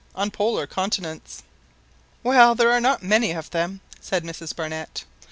[0.15, 1.43] on Polar continents."
[2.23, 5.03] "Well, there are not many of them!" said Mrs Barnett.